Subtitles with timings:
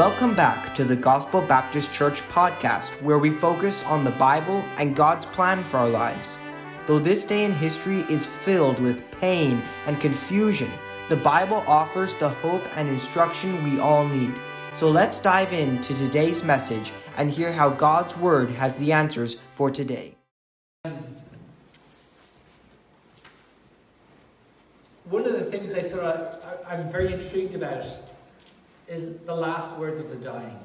[0.00, 4.96] Welcome back to the Gospel Baptist Church podcast, where we focus on the Bible and
[4.96, 6.38] God's plan for our lives.
[6.86, 10.70] Though this day in history is filled with pain and confusion,
[11.10, 14.32] the Bible offers the hope and instruction we all need.
[14.72, 19.68] So let's dive into today's message and hear how God's Word has the answers for
[19.68, 20.14] today.
[25.10, 27.84] One of the things I sort of I'm very intrigued about
[28.90, 30.58] is the last words of the dying.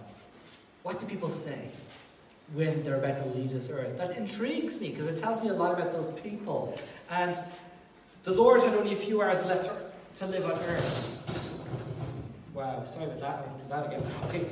[0.81, 1.69] What do people say
[2.53, 3.97] when they're about to leave this earth?
[3.97, 6.77] That intrigues me because it tells me a lot about those people.
[7.09, 7.39] And
[8.23, 9.69] the Lord had only a few hours left
[10.15, 11.21] to live on earth.
[12.55, 13.47] Wow, sorry about that.
[13.47, 14.11] I'll do that again.
[14.25, 14.45] Okay.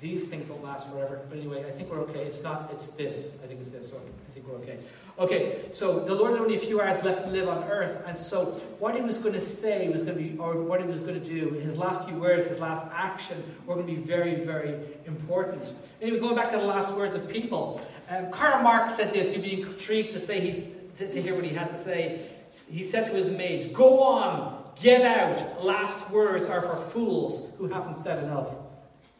[0.00, 1.22] These things don't last forever.
[1.30, 2.24] But anyway, I think we're okay.
[2.24, 3.32] It's not, it's this.
[3.42, 4.02] I think it's this one.
[4.02, 4.78] I think we're okay.
[5.18, 8.18] Okay, so the Lord had only a few hours left to live on earth, and
[8.18, 8.46] so
[8.78, 11.18] what he was going to say was going to be, or what he was going
[11.18, 14.78] to do, his last few words, his last action, were going to be very, very
[15.06, 15.72] important.
[16.02, 19.32] Anyway, going back to the last words of people, um, Karl Marx said this.
[19.32, 20.66] You'd be intrigued to say he's
[20.98, 22.26] to, to hear what he had to say.
[22.70, 25.64] He said to his mate, "Go on, get out.
[25.64, 28.54] Last words are for fools who haven't said enough."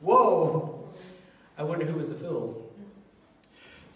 [0.01, 0.95] Whoa!
[1.57, 2.66] I wonder who was the fool.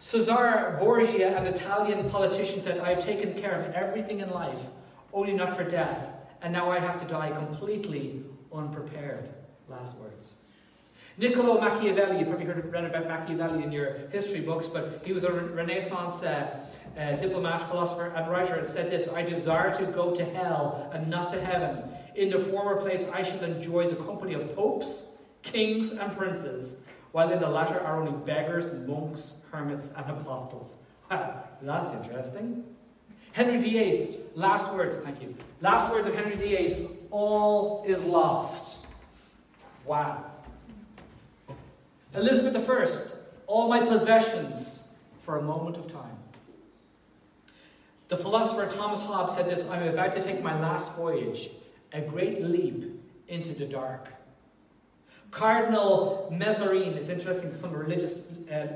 [0.01, 4.71] Cesare Borgia, an Italian politician, said, I have taken care of everything in life,
[5.13, 9.29] only not for death, and now I have to die completely unprepared.
[9.69, 10.33] Last words.
[11.19, 15.25] Niccolo Machiavelli, you probably heard read about Machiavelli in your history books, but he was
[15.25, 16.59] a Renaissance uh,
[16.97, 21.09] uh, diplomat, philosopher, and writer, and said this I desire to go to hell and
[21.09, 21.83] not to heaven.
[22.15, 25.09] In the former place, I shall enjoy the company of popes,
[25.43, 26.77] kings, and princes
[27.13, 30.77] while in the latter are only beggars, monks, hermits, and apostles.
[31.11, 32.65] Wow, that's interesting.
[33.33, 35.35] Henry VIII, last words, thank you.
[35.61, 38.87] Last words of Henry VIII all is lost.
[39.85, 40.25] Wow.
[42.15, 42.89] Elizabeth I,
[43.47, 44.89] all my possessions
[45.19, 46.17] for a moment of time.
[48.09, 51.51] The philosopher Thomas Hobbes said this I'm about to take my last voyage,
[51.93, 54.09] a great leap into the dark.
[55.31, 58.19] Cardinal Mazarin is interesting to some religious
[58.51, 58.67] uh,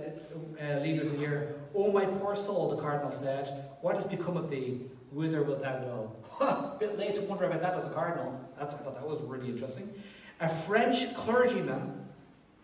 [0.60, 1.56] uh, leaders in here.
[1.74, 3.50] Oh, my poor soul, the cardinal said,
[3.80, 4.82] what has become of thee?
[5.10, 6.16] Whither wilt thou go?
[6.40, 8.40] a bit late to wonder about that as a cardinal.
[8.58, 9.92] That's, I thought that was really interesting.
[10.40, 12.04] A French clergyman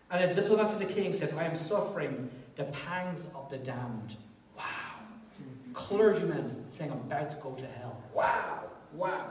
[0.09, 4.15] and a diplomat to the king said, I am suffering the pangs of the damned.
[4.57, 4.65] Wow.
[5.73, 8.01] Clergyman saying, I'm about to go to hell.
[8.13, 8.63] Wow.
[8.93, 9.27] Wow.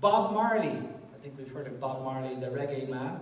[0.00, 0.70] Bob Marley.
[0.70, 3.20] I think we've heard of Bob Marley, the reggae man.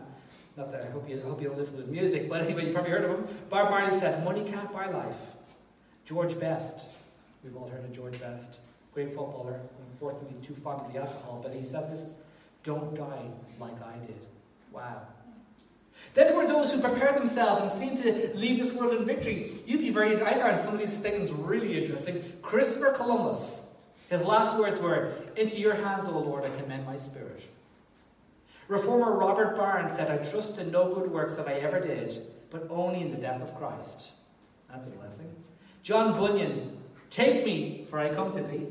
[0.56, 2.66] Not that I hope you, I hope you don't listen to his music, but anyway,
[2.66, 3.28] you probably heard of him.
[3.50, 5.20] Bob Marley said, Money can't buy life.
[6.06, 6.88] George Best,
[7.44, 8.60] we've all heard of George Best,
[8.94, 12.14] great footballer, unfortunately too fond of the alcohol, but he said this,
[12.62, 13.22] don't die
[13.60, 14.18] like I did.
[14.72, 15.02] Wow.
[16.14, 19.52] Then there were those who prepared themselves and seemed to leave this world in victory.
[19.66, 22.22] You'd be very, I found some of these things really interesting.
[22.42, 23.64] Christopher Columbus,
[24.08, 27.42] his last words were, Into your hands, O Lord, I commend my spirit.
[28.68, 32.18] Reformer Robert Barnes said, I trust in no good works that I ever did,
[32.50, 34.12] but only in the death of Christ.
[34.68, 35.32] That's a blessing.
[35.82, 36.76] John Bunyan,
[37.10, 38.66] take me, for I come to thee.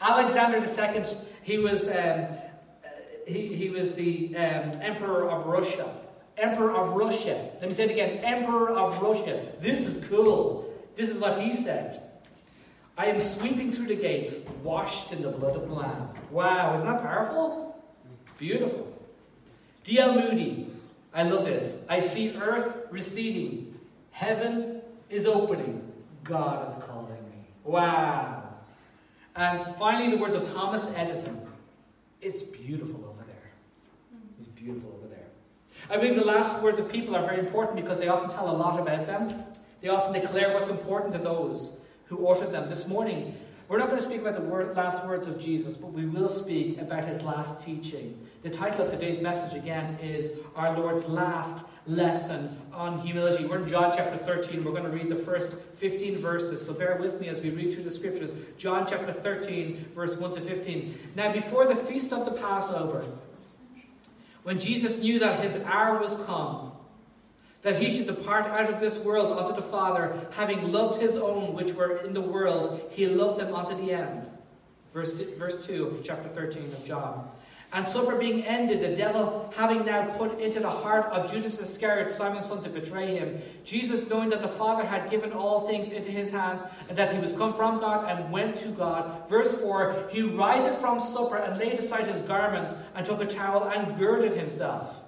[0.00, 1.04] Alexander II,
[1.42, 2.26] he was, um,
[3.26, 5.92] he, he was the um, Emperor of Russia.
[6.36, 7.50] Emperor of Russia.
[7.60, 9.44] Let me say it again Emperor of Russia.
[9.60, 10.72] This is cool.
[10.94, 12.00] This is what he said.
[12.96, 16.08] I am sweeping through the gates, washed in the blood of the Lamb.
[16.30, 17.67] Wow, isn't that powerful?
[18.38, 18.96] Beautiful.
[19.84, 20.14] D.L.
[20.14, 20.70] Moody,
[21.12, 21.76] I love this.
[21.88, 23.78] I see earth receding,
[24.12, 25.92] heaven is opening,
[26.24, 27.46] God is calling me.
[27.64, 28.44] Wow.
[29.34, 31.40] And finally, the words of Thomas Edison.
[32.20, 33.50] It's beautiful over there.
[34.38, 35.26] It's beautiful over there.
[35.90, 38.56] I believe the last words of people are very important because they often tell a
[38.56, 39.44] lot about them.
[39.80, 42.68] They often declare what's important to those who uttered them.
[42.68, 43.36] This morning,
[43.68, 46.30] we're not going to speak about the word, last words of Jesus, but we will
[46.30, 48.18] speak about his last teaching.
[48.42, 53.44] The title of today's message again is Our Lord's Last Lesson on Humility.
[53.44, 54.64] We're in John chapter 13.
[54.64, 57.74] We're going to read the first 15 verses, so bear with me as we read
[57.74, 58.32] through the scriptures.
[58.56, 60.98] John chapter 13, verse 1 to 15.
[61.14, 63.04] Now, before the feast of the Passover,
[64.44, 66.67] when Jesus knew that his hour was come,
[67.68, 71.52] that he should depart out of this world unto the Father, having loved his own
[71.52, 74.26] which were in the world, he loved them unto the end.
[74.94, 77.28] Verse, verse 2 of chapter 13 of John.
[77.70, 82.10] And supper being ended, the devil having now put into the heart of Judas Iscariot,
[82.10, 86.10] Simon's son, to betray him, Jesus, knowing that the Father had given all things into
[86.10, 89.28] his hands, and that he was come from God and went to God.
[89.28, 93.64] Verse 4 He riseth from supper and laid aside his garments, and took a towel
[93.64, 95.04] and girded himself.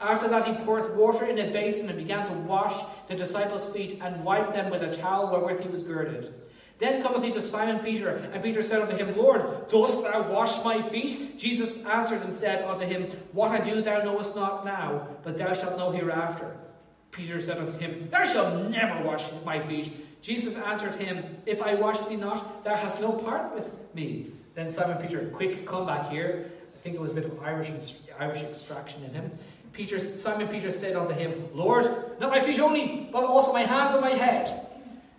[0.00, 3.98] After that, he poured water in a basin and began to wash the disciples' feet
[4.00, 6.32] and wipe them with a towel wherewith he was girded.
[6.78, 10.64] Then cometh he to Simon Peter, and Peter said unto him, Lord, dost thou wash
[10.64, 11.38] my feet?
[11.38, 13.02] Jesus answered and said unto him,
[13.32, 16.56] What I do thou knowest not now, but thou shalt know hereafter.
[17.10, 20.22] Peter said unto him, Thou shalt never wash my feet.
[20.22, 24.28] Jesus answered him, If I wash thee not, thou hast no part with me.
[24.54, 26.50] Then Simon Peter, quick comeback here.
[26.74, 27.70] I think it was a bit of Irish,
[28.18, 29.30] Irish extraction in him.
[29.72, 31.86] Peter, Simon Peter said unto him, Lord,
[32.20, 34.68] not my feet only, but also my hands and my head.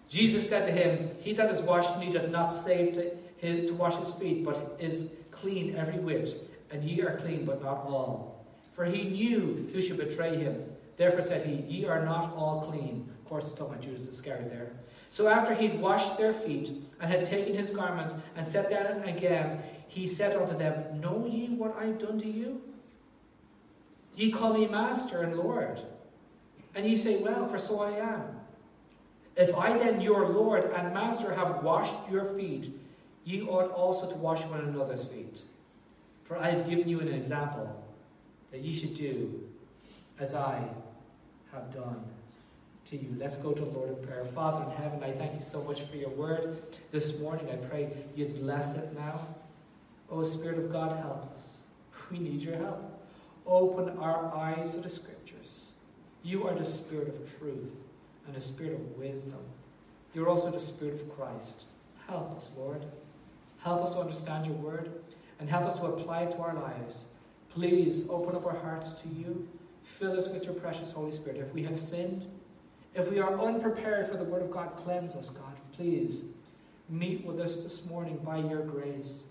[0.10, 3.96] Jesus said to him, He that is washed needeth not save to, his, to wash
[3.96, 6.36] his feet, but is clean every whit,
[6.70, 8.46] and ye are clean, but not all.
[8.74, 10.64] For he knew who should betray him.
[10.98, 13.10] Therefore said he, Ye are not all clean.
[13.20, 14.72] Of course, it's talking about Judas Iscariot there.
[15.10, 19.64] So after he'd washed their feet, and had taken his garments, and set down again,
[19.88, 22.62] he said unto them, Know ye what I have done to you?
[24.22, 25.82] Ye call me Master and Lord.
[26.76, 28.22] And ye say, Well, for so I am.
[29.36, 32.70] If I then, your Lord and Master, have washed your feet,
[33.24, 35.40] ye ought also to wash one another's feet.
[36.24, 37.84] For I have given you an example
[38.52, 39.42] that ye should do
[40.20, 40.66] as I
[41.52, 42.04] have done
[42.92, 43.16] to you.
[43.18, 44.24] Let's go to the Lord in prayer.
[44.24, 46.58] Father in heaven, I thank you so much for your word
[46.92, 47.50] this morning.
[47.52, 49.26] I pray you'd bless it now.
[50.12, 51.64] Oh, Spirit of God, help us.
[52.12, 53.01] We need your help.
[53.46, 55.72] Open our eyes to the scriptures.
[56.24, 57.72] You are the Spirit of truth
[58.26, 59.40] and the Spirit of wisdom.
[60.14, 61.66] You're also the Spirit of Christ.
[62.08, 62.86] Help us, Lord.
[63.60, 64.92] Help us to understand your word
[65.40, 67.06] and help us to apply it to our lives.
[67.50, 69.48] Please open up our hearts to you.
[69.84, 71.38] Fill us with your precious Holy Spirit.
[71.38, 72.26] If we have sinned,
[72.94, 75.56] if we are unprepared for the word of God, cleanse us, God.
[75.74, 76.22] Please
[76.90, 79.24] meet with us this morning by your grace.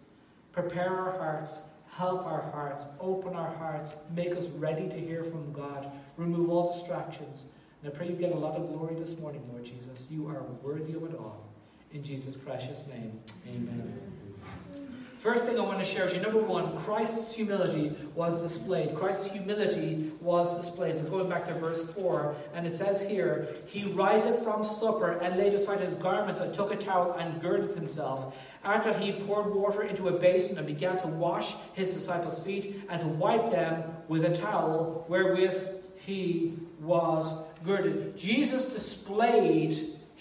[0.52, 1.60] Prepare our hearts,
[1.96, 5.90] help our hearts, open our hearts, make us ready to hear from God.
[6.16, 7.44] Remove all distractions
[7.82, 10.06] and I pray you get a lot of glory this morning, Lord Jesus.
[10.10, 11.48] You are worthy of it all.
[11.92, 14.19] In Jesus' precious name, amen.
[15.20, 18.94] First thing I want to share with you number one, Christ's humility was displayed.
[18.94, 20.94] Christ's humility was displayed.
[20.94, 25.36] And going back to verse 4, and it says here, He riseth from supper and
[25.36, 28.40] laid aside his garment and took a towel and girded himself.
[28.64, 32.98] After he poured water into a basin and began to wash his disciples' feet and
[33.02, 38.16] to wipe them with a towel wherewith he was girded.
[38.16, 39.76] Jesus displayed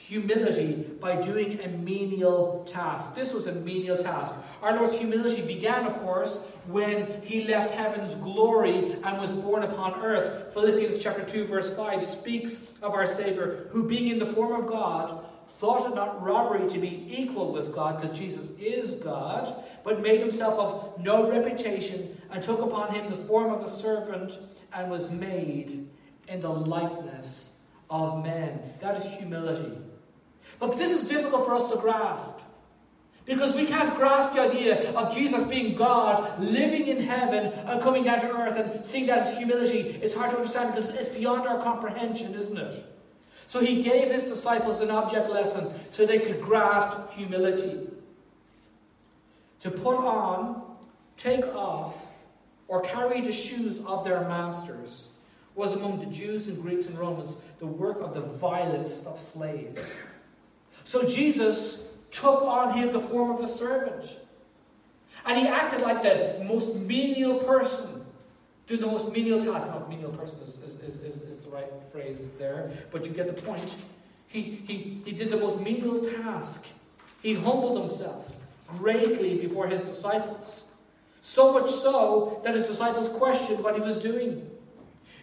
[0.07, 3.13] humility by doing a menial task.
[3.13, 4.33] This was a menial task.
[4.63, 10.01] Our Lord's humility began, of course, when he left heaven's glory and was born upon
[10.01, 10.53] earth.
[10.53, 14.67] Philippians chapter 2, verse 5 speaks of our Savior, who being in the form of
[14.67, 15.25] God,
[15.59, 19.53] thought it not robbery to be equal with God, because Jesus is God,
[19.83, 24.39] but made himself of no reputation, and took upon him the form of a servant,
[24.73, 25.89] and was made
[26.27, 27.49] in the likeness
[27.89, 28.59] of men.
[28.79, 29.77] That is humility.
[30.59, 32.35] But this is difficult for us to grasp.
[33.25, 38.03] Because we can't grasp the idea of Jesus being God, living in heaven, and coming
[38.03, 39.99] down to earth and seeing that as humility.
[40.01, 42.85] It's hard to understand because it's beyond our comprehension, isn't it?
[43.45, 47.89] So he gave his disciples an object lesson so they could grasp humility.
[49.61, 50.63] To put on,
[51.17, 52.07] take off,
[52.67, 55.09] or carry the shoes of their masters
[55.55, 59.81] was among the Jews and Greeks and Romans the work of the vilest of slaves.
[60.83, 64.17] So Jesus took on him the form of a servant.
[65.25, 68.05] And he acted like the most menial person,
[68.67, 69.67] doing the most menial task.
[69.67, 73.41] Not menial person is, is, is, is, the right phrase there, but you get the
[73.41, 73.75] point.
[74.27, 76.65] He, he, he did the most menial task.
[77.21, 78.35] He humbled himself
[78.77, 80.63] greatly before his disciples.
[81.21, 84.49] So much so that his disciples questioned what he was doing.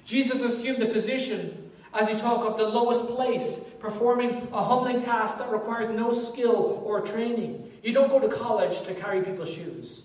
[0.04, 5.38] Jesus assumed the position as he talked of the lowest place, performing a humbling task
[5.38, 7.70] that requires no skill or training.
[7.82, 10.02] You don't go to college to carry people's shoes.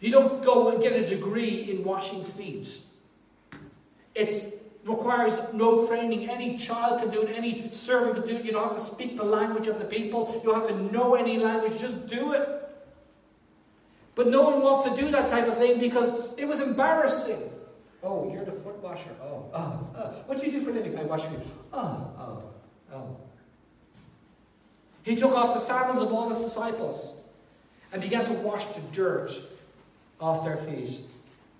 [0.00, 2.80] You don't go and get a degree in washing feet.
[4.14, 6.30] It requires no training.
[6.30, 8.44] Any child can do it, any servant can do it.
[8.44, 11.14] You don't have to speak the language of the people, you don't have to know
[11.14, 12.48] any language, just do it.
[14.14, 17.50] But no one wants to do that type of thing because it was embarrassing.
[18.02, 19.10] Oh, you're the foot washer.
[19.22, 20.02] Oh, oh, oh.
[20.26, 20.96] What do you do for a living?
[20.98, 21.40] I wash feet.
[21.72, 22.42] Oh, oh,
[22.94, 23.16] oh.
[25.02, 27.14] He took off the sandals of all his disciples
[27.92, 29.32] and began to wash the dirt
[30.20, 31.00] off their feet.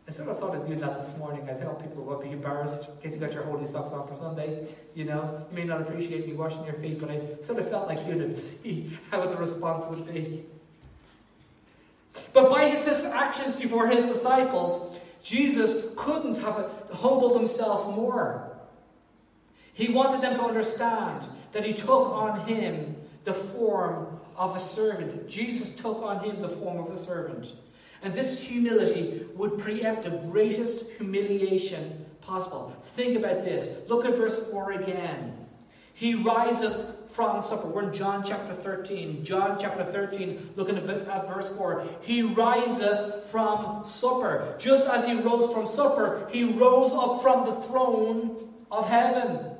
[0.06, 1.48] I sort of thought I'd do that this morning.
[1.50, 4.14] I thought people would be embarrassed in case you got your holy socks on for
[4.14, 4.66] Sunday.
[4.94, 7.88] You know, you may not appreciate me washing your feet, but I sort of felt
[7.88, 10.44] like it to see how the response would be.
[12.32, 18.56] But by his actions before his disciples, Jesus couldn't have humbled himself more.
[19.72, 25.28] He wanted them to understand that he took on him the form of a servant.
[25.28, 27.52] Jesus took on him the form of a servant.
[28.02, 32.74] And this humility would preempt the greatest humiliation possible.
[32.94, 33.70] Think about this.
[33.88, 35.46] Look at verse 4 again.
[35.94, 37.68] He riseth from supper.
[37.68, 39.24] We're in John chapter 13.
[39.24, 41.86] John chapter 13, looking at verse 4.
[42.02, 44.54] He riseth from supper.
[44.58, 49.52] Just as he rose from supper, he rose up from the throne of heaven.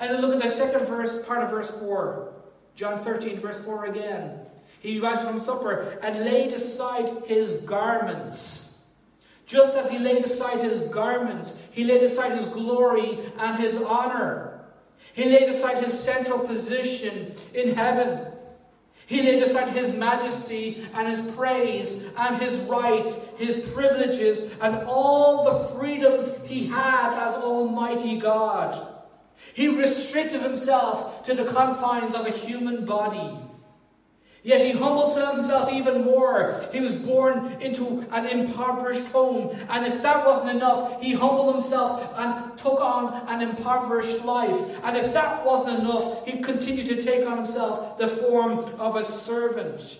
[0.00, 2.32] And then look at the second verse, part of verse 4.
[2.74, 4.40] John 13, verse 4 again.
[4.80, 8.74] He rises from supper and laid aside his garments.
[9.46, 14.55] Just as he laid aside his garments, he laid aside his glory and his honor.
[15.16, 18.26] He laid aside his central position in heaven.
[19.06, 25.44] He laid aside his majesty and his praise and his rights, his privileges, and all
[25.44, 28.78] the freedoms he had as Almighty God.
[29.54, 33.38] He restricted himself to the confines of a human body.
[34.46, 36.62] Yet he humbled himself even more.
[36.70, 39.58] He was born into an impoverished home.
[39.68, 44.56] And if that wasn't enough, he humbled himself and took on an impoverished life.
[44.84, 49.02] And if that wasn't enough, he continued to take on himself the form of a
[49.02, 49.98] servant.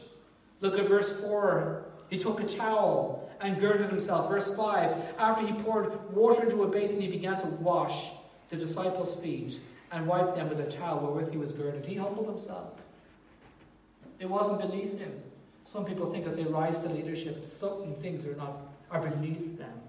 [0.60, 1.84] Look at verse 4.
[2.08, 4.28] He took a towel and girded himself.
[4.28, 5.18] Verse 5.
[5.18, 8.10] After he poured water into a basin, he began to wash
[8.50, 9.58] the disciples' feet
[9.90, 11.84] and wiped them with a towel wherewith he was girded.
[11.84, 12.80] He humbled himself.
[14.18, 15.12] It wasn't beneath him.
[15.66, 18.58] Some people think as they rise to leadership, certain things are not
[18.90, 19.80] are beneath them.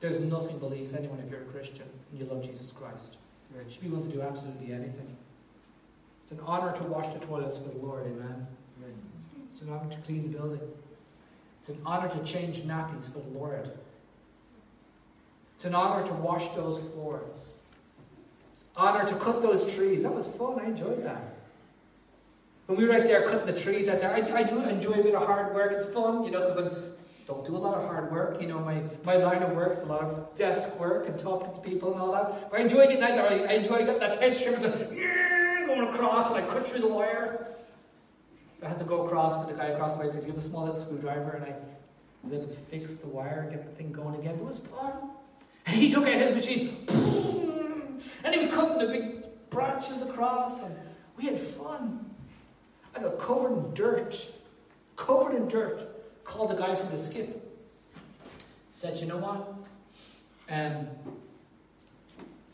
[0.00, 3.16] There's nothing beneath anyone if you're a Christian and you love Jesus Christ.
[3.54, 5.16] You should be willing to do absolutely anything.
[6.22, 8.46] It's an honor to wash the toilets for the Lord, amen.
[9.50, 10.60] It's an honor to clean the building.
[11.60, 13.70] It's an honor to change nappies for the Lord.
[15.56, 17.60] It's an honor to wash those floors.
[18.52, 20.02] It's an honor to cut those trees.
[20.02, 20.58] That was fun.
[20.60, 21.33] I enjoyed that.
[22.66, 25.02] When we were out there cutting the trees out there, I, I do enjoy a
[25.02, 25.72] bit of hard work.
[25.72, 26.70] It's fun, you know, because I
[27.26, 28.40] don't do a lot of hard work.
[28.40, 31.52] You know, my, my line of work is a lot of desk work and talking
[31.52, 32.50] to people and all that.
[32.50, 33.28] But I enjoy getting out there.
[33.28, 36.88] I, I enjoy getting that hedge trimmer and going across and I cut through the
[36.88, 37.46] wire.
[38.54, 40.32] So I had to go across and the guy across the way said, Do "You
[40.32, 41.54] have a small little screwdriver," and I
[42.22, 44.36] was able to fix the wire and get the thing going again.
[44.36, 45.10] It was fun.
[45.66, 46.86] And he took out his machine,
[48.22, 50.76] and he was cutting the big branches across, and
[51.16, 52.03] we had fun.
[52.96, 54.26] I got covered in dirt,
[54.96, 55.90] covered in dirt.
[56.24, 57.40] Called the guy from the skip.
[58.70, 59.54] Said, you know what?
[60.50, 60.88] Um,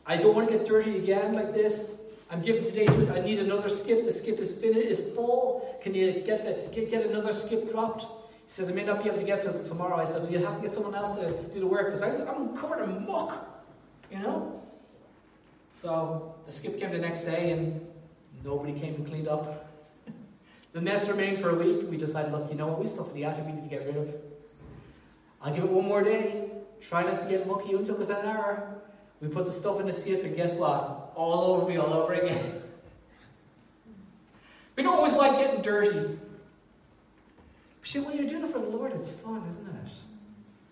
[0.04, 1.97] I don't want to get dirty again like this.
[2.30, 4.04] I'm giving today to I need another skip.
[4.04, 5.78] The skip is finished, is full.
[5.82, 8.02] Can you get the get, get another skip dropped?
[8.02, 8.09] He
[8.49, 9.97] says, I may not be able to get to tomorrow.
[9.97, 12.56] I said, well, you have to get someone else to do the work because I'm
[12.56, 13.64] covered in muck,
[14.11, 14.61] you know?
[15.73, 17.87] So the skip came the next day and
[18.44, 19.70] nobody came and cleaned up.
[20.73, 21.91] The mess remained for a week.
[21.91, 22.79] We decided, look, you know what?
[22.79, 24.15] We stuff in the attic we need to get rid of.
[25.43, 26.50] I'll give it one more day.
[26.81, 27.71] Try not to get mucky.
[27.71, 28.77] It took us an hour.
[29.21, 31.12] We put the stuff in the skip, and guess what?
[31.15, 32.62] All over me, all over again.
[34.77, 36.19] we don't always like getting dirty.
[37.81, 39.91] But see, when you're doing it for the Lord, it's fun, isn't it?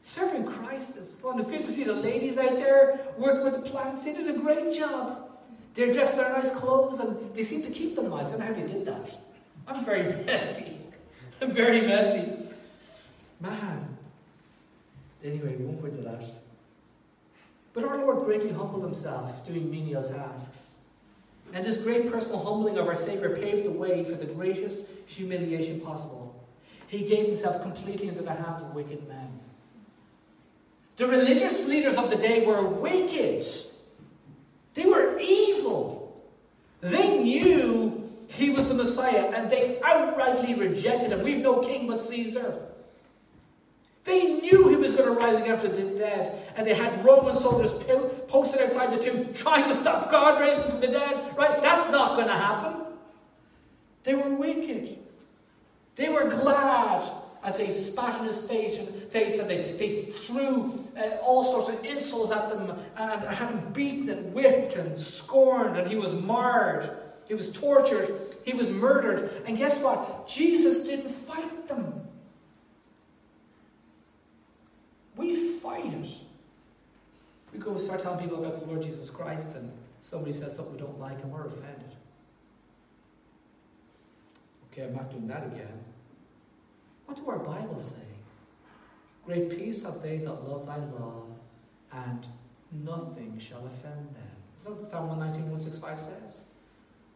[0.02, 1.38] Serving Christ is fun.
[1.38, 4.04] It's good to see the ladies out there working with the plants.
[4.04, 5.28] They did a great job.
[5.74, 8.28] They're dressed in their nice clothes and they seem to keep them nice.
[8.28, 9.27] I don't know how they did that.
[9.68, 10.78] I'm very messy.
[11.40, 12.32] I'm very messy.
[13.40, 13.96] Man.
[15.22, 16.24] Anyway, we won't go into that.
[17.74, 20.78] But our Lord greatly humbled himself, doing menial tasks.
[21.52, 25.80] And this great personal humbling of our Saviour paved the way for the greatest humiliation
[25.80, 26.34] possible.
[26.88, 29.28] He gave himself completely into the hands of wicked men.
[30.96, 33.46] The religious leaders of the day were wicked.
[34.74, 36.22] They were evil.
[36.80, 37.87] They knew
[38.28, 41.22] he was the Messiah, and they outrightly rejected him.
[41.22, 42.60] We've no king but Caesar.
[44.04, 47.36] They knew he was going to rise again from the dead, and they had Roman
[47.36, 47.72] soldiers
[48.28, 51.36] posted outside the tomb trying to stop God raising from the dead.
[51.36, 51.60] Right?
[51.60, 52.84] That's not going to happen.
[54.04, 54.98] They were wicked.
[55.96, 57.10] They were glad
[57.42, 58.78] as they spat in his face,
[59.10, 63.72] face and they, they threw uh, all sorts of insults at them and had him
[63.72, 66.90] beaten and whipped and scorned, and he was marred.
[67.28, 68.36] He was tortured.
[68.44, 69.42] He was murdered.
[69.46, 70.26] And guess what?
[70.26, 72.00] Jesus didn't fight them.
[75.14, 76.08] We fight it.
[77.52, 79.70] We go start telling people about the Lord Jesus Christ, and
[80.00, 81.94] somebody says something we don't like, and we're offended.
[84.72, 85.84] Okay, I'm not doing that again.
[87.06, 88.06] What do our Bibles say?
[89.26, 91.24] Great peace have they that love thy law,
[91.92, 92.26] and
[92.70, 94.36] nothing shall offend them.
[94.54, 96.40] That's what Psalm 119, 165 says.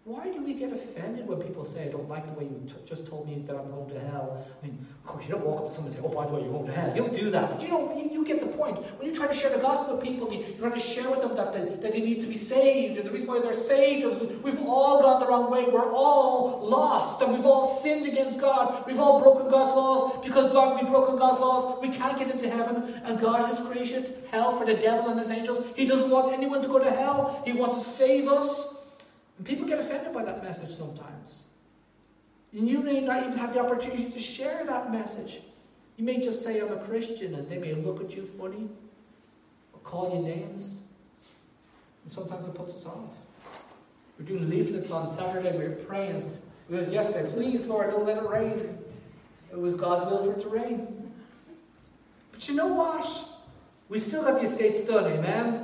[0.04, 3.06] Why do we get offended when people say, I don't like the way you just
[3.06, 4.44] told me that I'm going to hell?
[4.60, 6.32] I mean, of course, you don't walk up to someone and say, oh, by the
[6.32, 6.90] way, you're going to hell.
[6.96, 7.50] You don't do that.
[7.50, 8.78] But you know, you, you get the point.
[8.98, 11.20] When you try to share the gospel with people, you, are trying to share with
[11.20, 12.98] them that they, that they need to be saved.
[12.98, 15.66] And the reason why they're saved is we've all gone the wrong way.
[15.66, 17.22] We're all lost.
[17.22, 18.84] And we've all sinned against God.
[18.88, 20.24] We've all broken God's laws.
[20.24, 23.00] Because God, we've broken God's laws, we can't get into heaven.
[23.04, 25.64] And God has created hell for the devil and his angels.
[25.76, 27.40] He doesn't want anyone to go to hell.
[27.44, 28.81] He wants to save us.
[29.38, 31.44] And people get offended by that message sometimes.
[32.52, 35.40] And you may not even have the opportunity to share that message.
[35.96, 38.68] You may just say, I'm a Christian, and they may look at you funny
[39.72, 40.80] or call you names.
[42.04, 43.16] And sometimes it puts us off.
[44.18, 46.30] We're doing leaflets on Saturday, we were praying.
[46.70, 48.78] It was yesterday, please, Lord, don't let it rain.
[49.50, 51.12] It was God's will for it to rain.
[52.32, 53.24] But you know what?
[53.88, 55.61] We still got the estates done, amen?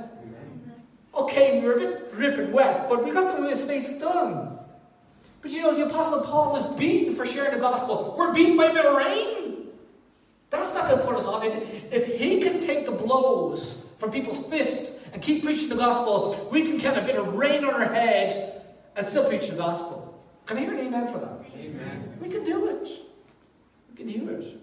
[1.29, 4.57] Okay, we were a bit dripping wet, but we got the estates done.
[5.43, 8.15] But you know, the Apostle Paul was beaten for sharing the gospel.
[8.17, 9.67] We're beaten by a bit of rain.
[10.49, 11.43] That's not going to put us off.
[11.43, 16.63] If he can take the blows from people's fists and keep preaching the gospel, we
[16.63, 18.63] can get a bit of rain on our head
[18.95, 20.19] and still preach the gospel.
[20.47, 21.45] Can I hear an amen for that?
[21.55, 22.17] Amen.
[22.19, 22.89] We can do it.
[23.91, 24.59] We can do it.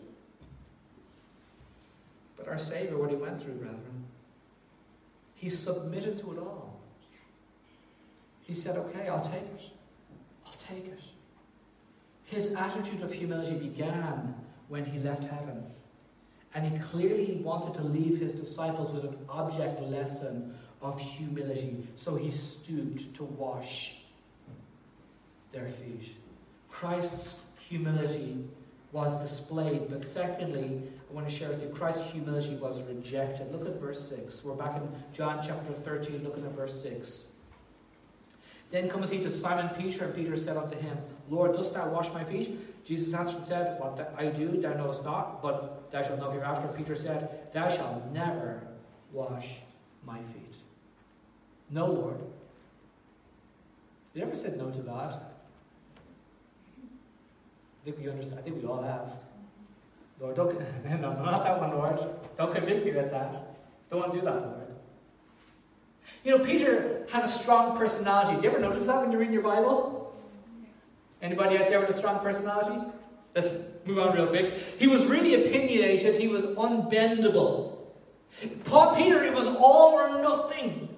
[2.37, 3.86] But our Savior, what he went through, brethren,
[5.37, 6.81] he submitted to it all.
[8.41, 9.71] He said, Okay, I'll take it.
[10.47, 11.01] I'll take it.
[12.25, 14.35] His attitude of humility began
[14.69, 15.65] when he left heaven.
[16.55, 21.87] And he clearly wanted to leave his disciples with an object lesson of humility.
[21.97, 23.97] So he stooped to wash
[25.53, 26.17] their feet.
[26.69, 28.45] Christ's humility
[28.97, 29.91] was displayed.
[29.91, 33.53] But secondly, I want to share with you Christ's humility was rejected.
[33.53, 34.43] Look at verse 6.
[34.43, 37.25] We're back in John chapter 13, looking at verse 6.
[38.71, 40.97] Then cometh he to Simon Peter, and Peter said unto him,
[41.29, 42.85] Lord, dost thou wash my feet?
[42.87, 46.67] Jesus answered and said, What I do thou knowest not, but thou shalt know hereafter.
[46.69, 48.63] Peter said, Thou shalt never
[49.13, 49.57] wash
[50.07, 50.55] my feet.
[51.69, 52.21] No, Lord.
[54.15, 55.21] You ever said no to God?
[57.87, 58.41] I think we understand.
[58.41, 59.13] I think we all have.
[60.19, 60.59] Lord, don't,
[61.01, 62.01] no, not that one, Lord.
[62.37, 63.55] Don't convict me with that.
[63.93, 64.75] Don't do that, Lord.
[66.25, 68.41] You know, Peter had a strong personality.
[68.41, 70.13] Do you ever notice that when you read your Bible?
[71.23, 72.77] Anybody out there with a strong personality?
[73.37, 74.55] Let's move on real quick.
[74.81, 76.17] He was really opinionated.
[76.17, 77.79] He was unbendable.
[78.65, 80.89] Paul Peter, it was all or nothing.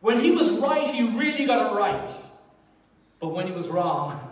[0.00, 2.10] When he was right, he really got it right.
[3.20, 4.25] But when he was wrong,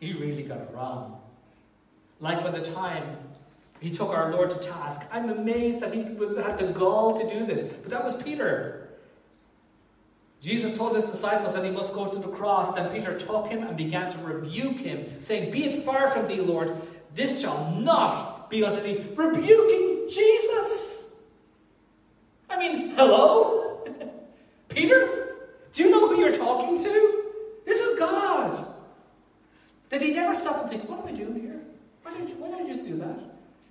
[0.00, 1.20] he really got it wrong.
[2.20, 3.16] Like by the time
[3.80, 7.28] he took our Lord to task, I'm amazed that he was had the gall to
[7.28, 7.62] do this.
[7.62, 8.88] But that was Peter.
[10.40, 12.74] Jesus told his disciples that he must go to the cross.
[12.74, 16.40] Then Peter took him and began to rebuke him, saying, Be it far from thee,
[16.40, 16.80] Lord,
[17.14, 19.04] this shall not be unto thee.
[19.14, 21.12] Rebuking Jesus.
[22.48, 23.84] I mean, hello?
[24.68, 25.36] Peter?
[25.72, 27.07] Do you know who you're talking to?
[29.98, 31.60] Did he never stop and think, what am I doing here?
[32.02, 33.18] Why did, why did I just do that?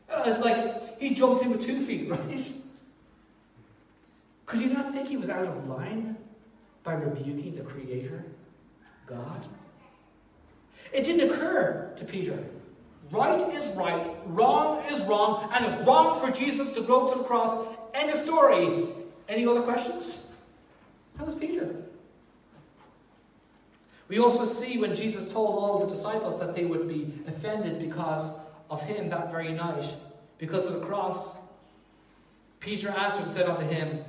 [0.10, 2.52] Uh, it's like he jumped in with two feet, right?
[4.46, 6.18] Could you not think he was out of line
[6.84, 8.26] by rebuking the Creator,
[9.06, 9.46] God?
[10.94, 12.44] It didn't occur to Peter.
[13.12, 17.24] Right is right, wrong is wrong, and it's wrong for Jesus to go to the
[17.24, 17.68] cross.
[17.94, 18.90] End of story.
[19.30, 20.26] Any other questions?
[21.16, 21.76] That was Peter.
[24.08, 28.32] We also see when Jesus told all the disciples that they would be offended because
[28.70, 29.86] of him that very night,
[30.38, 31.38] because of the cross.
[32.60, 34.04] Peter answered and said unto him,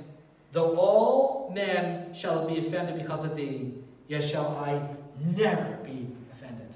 [0.51, 3.73] Though all men shall be offended because of thee,
[4.07, 4.81] yet shall I
[5.23, 6.73] never be offended.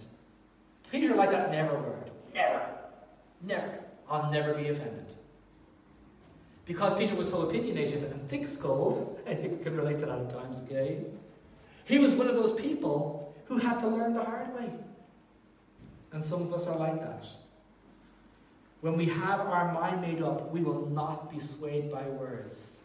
[0.91, 2.11] Peter liked that never word.
[2.33, 2.61] Never.
[3.41, 3.79] Never.
[4.09, 5.05] I'll never be offended.
[6.65, 10.19] Because Peter was so opinionated and thick skulled, I think we can relate to that
[10.19, 10.99] at times, okay?
[11.85, 14.71] He was one of those people who had to learn the hard way.
[16.11, 17.25] And some of us are like that.
[18.81, 22.79] When we have our mind made up, we will not be swayed by words.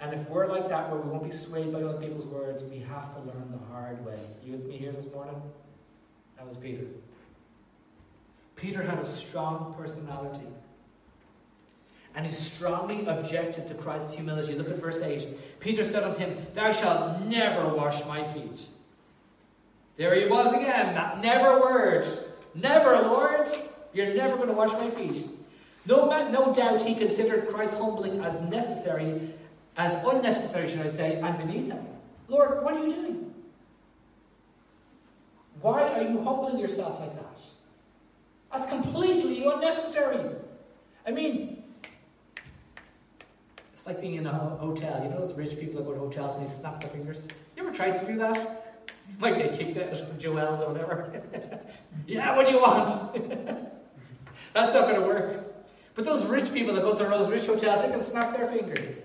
[0.00, 2.78] And if we're like that, where we won't be swayed by other people's words, we
[2.78, 4.18] have to learn the hard way.
[4.44, 5.40] You with me here this morning?
[6.36, 6.84] That was Peter.
[8.56, 10.46] Peter had a strong personality.
[12.14, 14.54] And he strongly objected to Christ's humility.
[14.54, 15.60] Look at verse 8.
[15.60, 18.66] Peter said unto him, Thou shalt never wash my feet.
[19.96, 22.06] There he was again, that never word.
[22.54, 23.48] Never, Lord.
[23.92, 25.26] You're never going to wash my feet.
[25.86, 29.34] No, no doubt he considered Christ's humbling as necessary,
[29.76, 31.86] as unnecessary, should I say, and beneath him.
[32.28, 33.34] Lord, what are you doing?
[35.60, 37.40] Why are you humbling yourself like that?
[38.52, 40.36] That's completely unnecessary.
[41.06, 41.63] I mean,
[43.84, 44.98] it's like being in a hotel.
[45.02, 47.28] You know those rich people that go to hotels and they snap their fingers?
[47.54, 48.60] You ever tried to do that?
[49.06, 51.22] You Might get kicked out of Joel's or whatever.
[52.06, 52.88] yeah, what do you want?
[54.54, 55.54] That's not going to work.
[55.94, 59.02] But those rich people that go to those rich hotels, they can snap their fingers.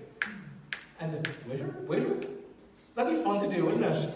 [1.00, 2.16] And the waiter, waiter,
[2.94, 4.14] that'd be fun to do, wouldn't it?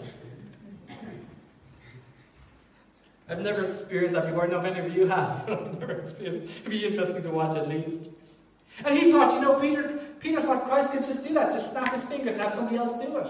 [3.29, 4.47] I've never experienced that before.
[4.47, 6.51] Many of you have, I've never experienced.
[6.61, 8.09] It'd be interesting to watch at least.
[8.83, 11.91] And he thought, you know, Peter, Peter thought Christ could just do that, just snap
[11.93, 13.27] his fingers and have somebody else do it.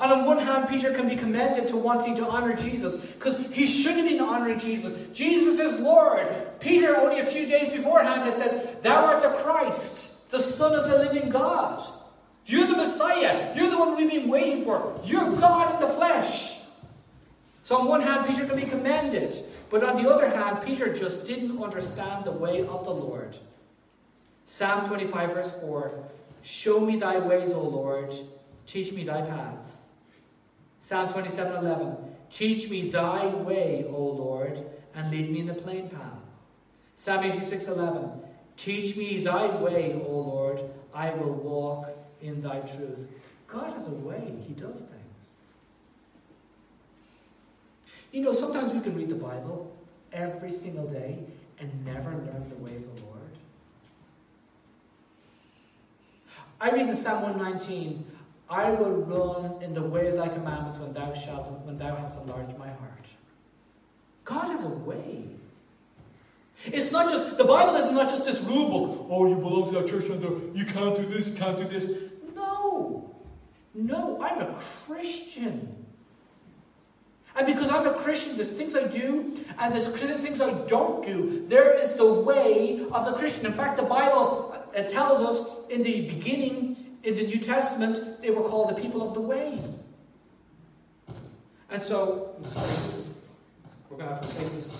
[0.00, 3.66] And on one hand, Peter can be commended to wanting to honor Jesus because he
[3.66, 4.92] should have been honoring Jesus.
[5.16, 6.28] Jesus is Lord.
[6.60, 10.90] Peter, only a few days beforehand, had said, Thou art the Christ, the Son of
[10.90, 11.82] the living God.
[12.44, 13.54] You're the Messiah.
[13.54, 15.00] You're the one we've been waiting for.
[15.04, 16.58] You're God in the flesh.
[17.64, 19.44] So, on one hand, Peter can be commended.
[19.70, 23.36] But on the other hand, Peter just didn't understand the way of the Lord.
[24.50, 25.92] Psalm 25, verse 4
[26.40, 28.14] Show me thy ways, O Lord.
[28.64, 29.82] Teach me thy paths.
[30.80, 31.96] Psalm 27 11.
[32.30, 36.22] Teach me thy way, O Lord, and lead me in the plain path.
[36.94, 38.10] Psalm 86 11.
[38.56, 40.62] Teach me thy way, O Lord,
[40.94, 41.90] I will walk
[42.22, 43.06] in thy truth.
[43.46, 45.28] God has a way, He does things.
[48.12, 49.76] You know, sometimes we can read the Bible
[50.10, 51.18] every single day
[51.60, 53.07] and never learn the way of the Lord.
[56.60, 58.04] I read in Psalm 119,
[58.50, 62.18] I will run in the way of thy commandments when thou shalt, when thou hast
[62.20, 63.06] enlarged my heart.
[64.24, 65.24] God has a way.
[66.64, 69.06] It's not just, the Bible is not just this rule book.
[69.10, 71.88] Oh, you belong to that church and you can't do this, can't do this.
[72.34, 73.14] No.
[73.74, 75.86] No, I'm a Christian.
[77.38, 81.44] And because I'm a Christian, there's things I do and there's things I don't do.
[81.46, 83.46] There is the way of the Christian.
[83.46, 88.30] In fact, the Bible uh, tells us in the beginning in the New Testament, they
[88.30, 89.62] were called the people of the way.
[91.70, 93.20] And so, I'm sorry, this is,
[93.88, 94.76] we're going to have to replace these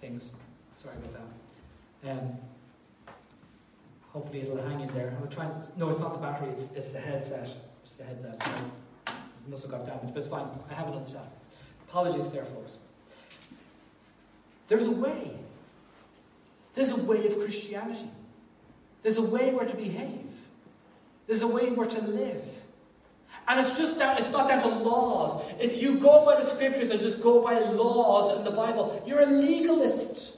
[0.00, 0.30] things.
[0.74, 2.10] Sorry about that.
[2.10, 2.38] Um,
[4.08, 5.14] hopefully it'll hang in there.
[5.20, 7.50] I'm trying to, no, it's not the battery, it's, it's the headset.
[7.82, 8.42] It's the headset.
[8.42, 8.50] So
[9.08, 10.46] it must have got damaged, but it's fine.
[10.70, 11.35] I have another shot.
[11.88, 12.76] Apologies there, folks.
[14.68, 15.30] There's a way.
[16.74, 18.10] There's a way of Christianity.
[19.02, 20.26] There's a way we're to behave.
[21.26, 22.44] There's a way we're to live.
[23.48, 25.40] And it's just that it's not down to laws.
[25.60, 29.20] If you go by the scriptures and just go by laws in the Bible, you're
[29.20, 30.36] a legalist.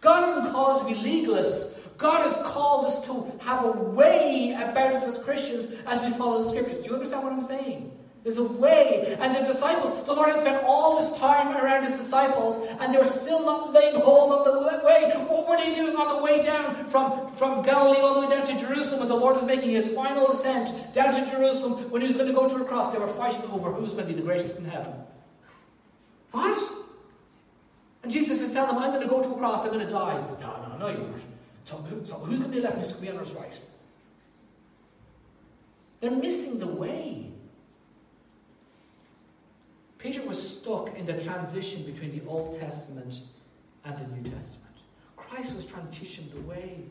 [0.00, 1.74] God doesn't call us to be legalists.
[1.98, 6.44] God has called us to have a way about us as Christians as we follow
[6.44, 6.80] the scriptures.
[6.82, 7.90] Do you understand what I'm saying?
[8.28, 9.16] There's a way.
[9.20, 12.98] And the disciples, the Lord had spent all this time around his disciples, and they
[12.98, 15.10] were still not laying hold of the way.
[15.26, 18.46] What were they doing on the way down from, from Galilee all the way down
[18.48, 22.06] to Jerusalem when the Lord was making his final ascent down to Jerusalem when he
[22.06, 22.92] was going to go to a cross?
[22.92, 24.92] They were fighting over who's going to be the greatest in heaven.
[26.32, 26.58] What?
[28.02, 29.90] And Jesus is telling them, I'm going to go to a cross, I'm going to
[29.90, 30.22] die.
[30.38, 31.24] No, no, no, you aren't.
[31.64, 33.58] So, so who's going to be left who's going to be on his right?
[36.00, 37.32] They're missing the way.
[39.98, 43.22] Peter was stuck in the transition between the Old Testament
[43.84, 44.64] and the New Testament.
[45.16, 46.84] Christ was trying to teach him the way.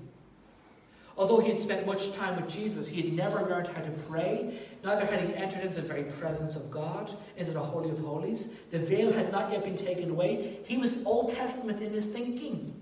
[1.18, 4.60] Although he had spent much time with Jesus, he had never learned how to pray.
[4.84, 8.50] Neither had he entered into the very presence of God, into the Holy of Holies.
[8.70, 10.60] The veil had not yet been taken away.
[10.66, 12.77] He was Old Testament in his thinking.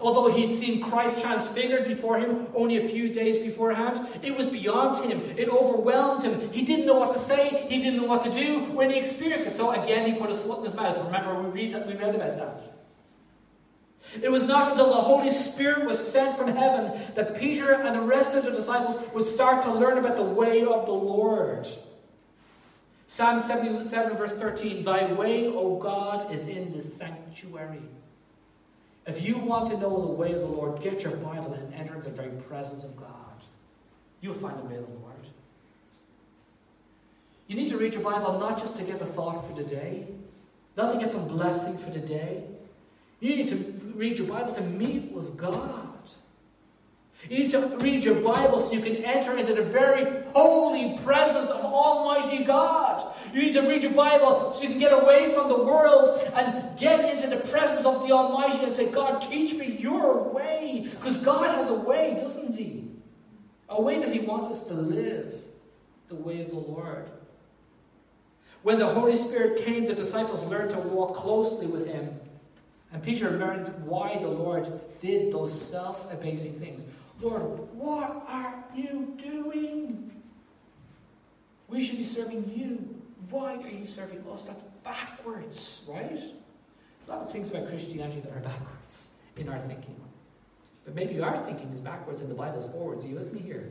[0.00, 4.46] Although he had seen Christ transfigured before him only a few days beforehand, it was
[4.46, 5.20] beyond him.
[5.36, 6.50] It overwhelmed him.
[6.52, 7.66] He didn't know what to say.
[7.68, 9.56] He didn't know what to do when he experienced it.
[9.56, 10.98] So again, he put his foot in his mouth.
[11.04, 12.76] Remember, we read, that, we read about that.
[14.22, 18.00] It was not until the Holy Spirit was sent from heaven that Peter and the
[18.00, 21.66] rest of the disciples would start to learn about the way of the Lord.
[23.08, 27.82] Psalm 77, verse 13 Thy way, O God, is in the sanctuary.
[29.06, 31.98] If you want to know the way of the Lord, get your Bible and enter
[32.00, 33.06] the very presence of God.
[34.20, 35.14] You'll find the way of the Lord.
[37.46, 40.06] You need to read your Bible not just to get a thought for the day,
[40.76, 42.42] not to get some blessing for the day.
[43.20, 43.56] You need to
[43.94, 45.85] read your Bible to meet with God.
[47.28, 51.50] You need to read your Bible so you can enter into the very holy presence
[51.50, 53.04] of Almighty God.
[53.32, 56.78] You need to read your Bible so you can get away from the world and
[56.78, 60.88] get into the presence of the Almighty and say, God, teach me your way.
[60.90, 62.90] Because God has a way, doesn't He?
[63.68, 65.34] A way that He wants us to live
[66.08, 67.10] the way of the Lord.
[68.62, 72.20] When the Holy Spirit came, the disciples learned to walk closely with Him.
[72.92, 76.84] And Peter learned why the Lord did those self abasing things.
[77.20, 80.10] Lord, what are you doing?
[81.68, 82.94] We should be serving you.
[83.30, 84.44] Why are you serving us?
[84.44, 86.20] That's backwards, right?
[87.06, 89.96] A lot of things about Christianity that are backwards in our thinking.
[90.84, 93.04] But maybe our thinking is backwards and the Bible is forwards.
[93.04, 93.68] Are you with me here?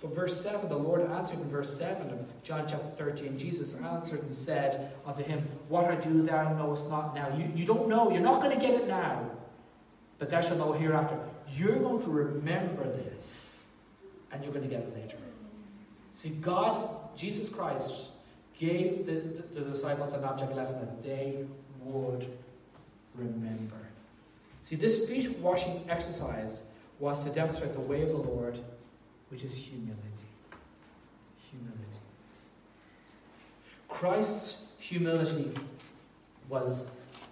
[0.00, 3.38] But verse 7, the Lord answered in verse 7 of John chapter 13.
[3.38, 7.34] Jesus answered and said unto him, What I do thou knowest not now.
[7.36, 8.10] You, you don't know.
[8.10, 9.30] You're not going to get it now.
[10.18, 11.18] But thou shalt know hereafter.
[11.52, 13.66] You're going to remember this,
[14.32, 15.16] and you're going to get it later.
[16.14, 18.08] See, God, Jesus Christ,
[18.58, 21.44] gave the, the, disciples an object lesson that they
[21.82, 22.26] would
[23.14, 23.76] remember.
[24.62, 26.62] See, this feet washing exercise
[26.98, 28.58] was to demonstrate the way of the Lord,
[29.28, 29.98] which is humility.
[31.50, 31.80] Humility.
[33.88, 35.52] Christ's humility
[36.48, 36.84] was,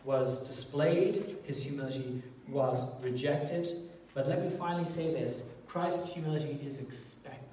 [0.05, 3.69] was displayed, his humility was rejected,
[4.15, 7.49] but let me finally say this Christ's humility is expected.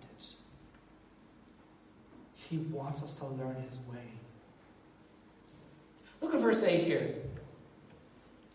[2.49, 4.01] He wants us to learn his way.
[6.19, 7.13] Look at verse 8 here.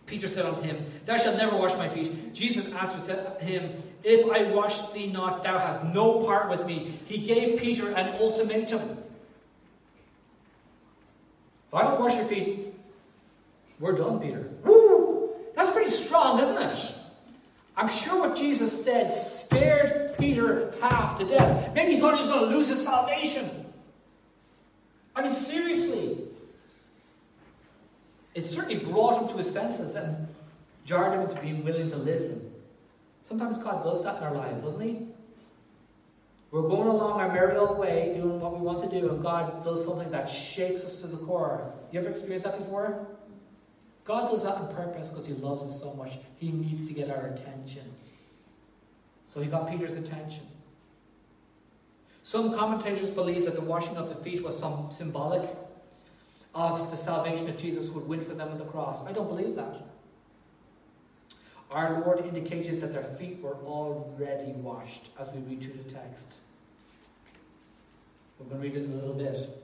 [0.07, 2.35] Peter said unto him, Thou shalt never wash my feet.
[2.35, 6.99] Jesus answered him, If I wash thee not, thou hast no part with me.
[7.07, 8.99] He gave Peter an ultimatum.
[11.69, 12.75] If I don't wash your feet,
[13.79, 14.51] we're done, Peter.
[14.65, 15.31] Woo!
[15.55, 16.95] That's pretty strong, isn't it?
[17.77, 21.75] I'm sure what Jesus said scared Peter half to death.
[21.75, 23.67] Maybe he thought he was going to lose his salvation.
[25.17, 26.19] I mean, seriously.
[28.35, 30.29] It certainly brought him to his senses and
[30.85, 32.53] jarred him into being willing to listen.
[33.23, 35.07] Sometimes God does that in our lives, doesn't He?
[36.51, 39.63] We're going along our merry old way, doing what we want to do, and God
[39.63, 41.73] does something that shakes us to the core.
[41.91, 43.07] You ever experienced that before?
[44.05, 46.19] God does that on purpose because He loves us so much.
[46.37, 47.91] He needs to get our attention.
[49.27, 50.47] So He got Peter's attention.
[52.23, 55.49] Some commentators believe that the washing of the feet was some symbolic
[56.55, 59.05] of the salvation that Jesus would win for them on the cross.
[59.05, 59.83] I don't believe that.
[61.71, 66.39] Our Lord indicated that their feet were already washed as we read through the text.
[68.39, 69.64] We're going to read it in a little bit.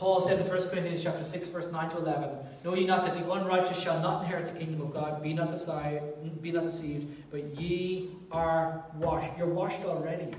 [0.00, 2.30] Paul said in 1 Corinthians chapter 6, verse 9 to 11,
[2.64, 5.22] Know ye not that the unrighteous shall not inherit the kingdom of God?
[5.22, 9.30] Be not deceived, be not deceived but ye are washed.
[9.36, 10.34] You're washed already.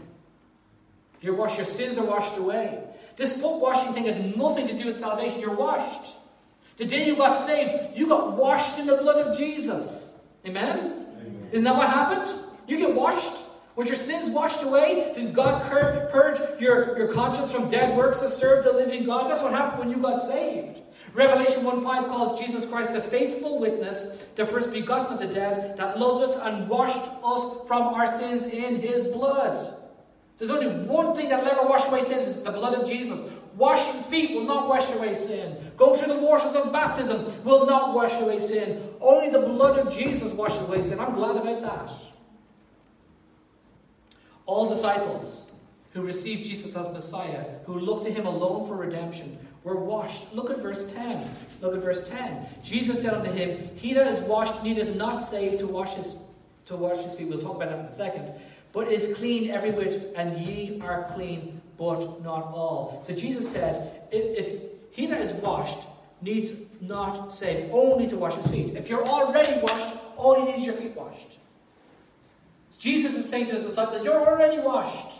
[1.21, 1.57] You're washed.
[1.57, 2.83] Your sins are washed away.
[3.17, 5.39] This foot washing thing had nothing to do with salvation.
[5.39, 6.15] You're washed.
[6.77, 10.15] The day you got saved, you got washed in the blood of Jesus.
[10.43, 11.05] Amen?
[11.19, 11.49] Amen.
[11.51, 12.35] Isn't that what happened?
[12.67, 13.40] You get washed.
[13.75, 15.13] Was your sins washed away?
[15.15, 19.29] Did God purge your, your conscience from dead works to serve the living God?
[19.29, 20.79] That's what happened when you got saved.
[21.13, 25.77] Revelation 1 5 calls Jesus Christ the faithful witness, the first begotten of the dead,
[25.77, 29.77] that loved us and washed us from our sins in his blood.
[30.37, 33.21] There's only one thing that will ever wash away sins, it's the blood of Jesus.
[33.55, 35.71] Washing feet will not wash away sin.
[35.77, 38.81] Go through the waters of baptism will not wash away sin.
[38.99, 40.99] Only the blood of Jesus washes away sin.
[40.99, 42.10] I'm glad about that.
[44.51, 45.45] All disciples
[45.93, 50.33] who received Jesus as Messiah, who looked to him alone for redemption, were washed.
[50.33, 51.25] Look at verse 10.
[51.61, 52.45] Look at verse 10.
[52.61, 56.17] Jesus said unto him, He that is washed needed not save to wash his
[56.65, 57.27] to wash his feet.
[57.29, 58.33] We'll talk about that in a second
[58.73, 63.01] but is clean every whit, and ye are clean, but not all.
[63.05, 64.61] So Jesus said, if, if
[64.91, 65.79] he that is washed
[66.21, 68.75] needs not save, only to wash his feet.
[68.75, 71.37] If you're already washed, all you need is your feet washed.
[72.81, 75.19] Jesus is saying to his disciples, You're already washed.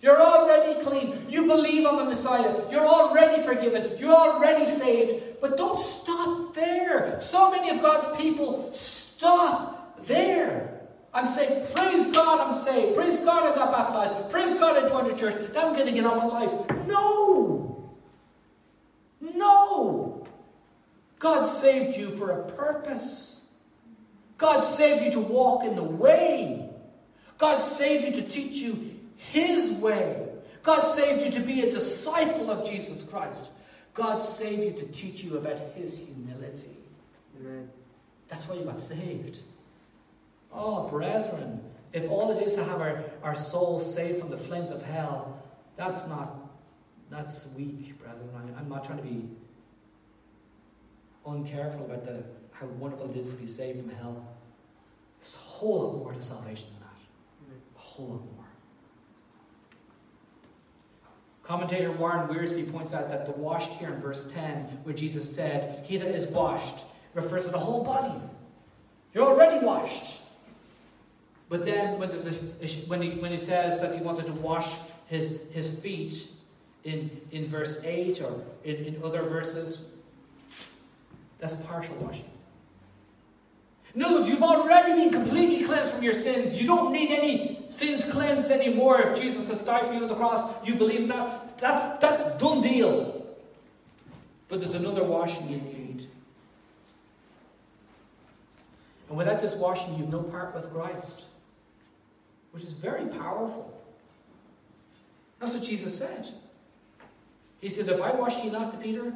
[0.00, 1.26] You're already clean.
[1.28, 2.62] You believe on the Messiah.
[2.70, 3.98] You're already forgiven.
[3.98, 5.22] You're already saved.
[5.42, 7.20] But don't stop there.
[7.20, 10.80] So many of God's people stop there.
[11.12, 12.96] I'm saying, praise God, I'm saved.
[12.96, 14.30] Praise God, I got baptized.
[14.30, 15.52] Praise God, I joined the church.
[15.54, 16.86] Now I'm going to get on with life.
[16.86, 17.94] No.
[19.20, 20.26] No.
[21.18, 23.40] God saved you for a purpose.
[24.38, 26.63] God saved you to walk in the way.
[27.38, 30.28] God saved you to teach you His way.
[30.62, 33.48] God saved you to be a disciple of Jesus Christ.
[33.92, 36.76] God saved you to teach you about His humility.
[37.38, 37.68] Amen.
[38.28, 39.40] That's why you got saved.
[40.52, 41.60] Oh, brethren,
[41.92, 45.42] if all it is to have our, our souls saved from the flames of hell,
[45.76, 46.34] that's not,
[47.10, 48.28] that's weak, brethren.
[48.34, 49.28] I, I'm not trying to be
[51.26, 54.24] uncareful about the, how wonderful it is to be saved from hell.
[55.20, 56.68] There's a whole lot more to salvation
[61.44, 65.84] Commentator Warren Wiersbe points out that the washed here in verse 10, where Jesus said,
[65.86, 68.14] He that is washed, refers to the whole body.
[69.12, 70.22] You're already washed.
[71.48, 74.74] But then when, when, he, when he says that he wanted to wash
[75.06, 76.26] his, his feet
[76.84, 79.82] in, in verse 8 or in, in other verses,
[81.38, 82.24] that's partial washing.
[83.94, 86.60] In other words, you've already been completely cleansed from your sins.
[86.60, 90.14] You don't need any sins cleansed anymore if Jesus has died for you on the
[90.14, 90.54] cross.
[90.66, 91.58] You believe that.
[91.58, 93.26] That's, that's done deal.
[94.48, 96.08] But there's another washing you need.
[99.08, 101.26] And without this washing, you've no part with Christ,
[102.52, 103.82] which is very powerful.
[105.40, 106.28] That's what Jesus said.
[107.60, 109.12] He said, If I wash you not to Peter,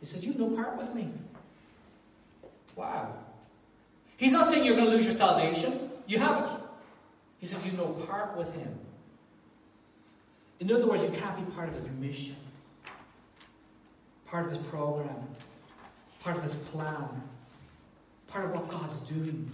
[0.00, 1.08] he says, You've no part with me.
[2.76, 3.14] Wow.
[4.16, 5.90] He's not saying you're going to lose your salvation.
[6.06, 6.61] You haven't.
[7.42, 8.78] He said you know part with him.
[10.60, 12.36] In other words, you can't be part of his mission,
[14.26, 15.26] part of his program,
[16.22, 17.08] part of his plan,
[18.28, 19.50] part of what God's doing.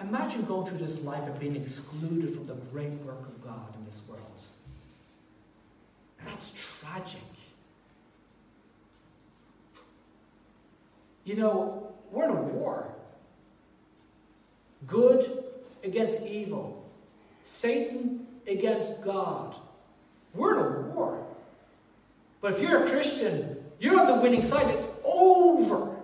[0.00, 3.86] Imagine going through this life and being excluded from the great work of God in
[3.86, 4.20] this world.
[6.24, 7.20] That's tragic.
[11.22, 12.92] You know, we're in a war.
[14.88, 15.44] Good
[15.84, 16.81] against evil.
[17.44, 19.56] Satan against God.
[20.34, 21.26] We're in a war.
[22.40, 24.68] But if you're a Christian, you're on the winning side.
[24.68, 25.94] It's over.